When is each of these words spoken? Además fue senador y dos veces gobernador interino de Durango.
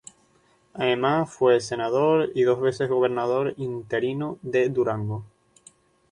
Además 0.73 1.31
fue 1.31 1.59
senador 1.59 2.31
y 2.33 2.41
dos 2.41 2.59
veces 2.59 2.89
gobernador 2.89 3.53
interino 3.57 4.39
de 4.41 4.67
Durango. 4.67 5.23